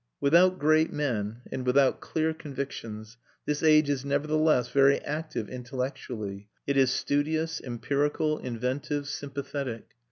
[0.19, 6.75] Without great men and without clear convictions this age is nevertheless very active intellectually; it
[6.75, 9.91] is studious, empirical, inventive, sympathetic.